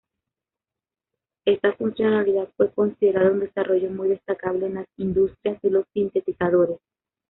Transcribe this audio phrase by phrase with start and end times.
[1.45, 6.79] Esta funcionalidad fue considerada un desarrollo muy destacable en la industria de los sintetizadores.